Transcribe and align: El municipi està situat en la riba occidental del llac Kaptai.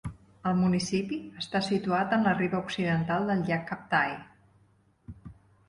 El 0.51 0.55
municipi 0.61 1.19
està 1.41 1.61
situat 1.67 2.15
en 2.17 2.25
la 2.29 2.33
riba 2.41 2.63
occidental 2.63 3.29
del 3.33 3.47
llac 3.53 3.65
Kaptai. 3.71 4.19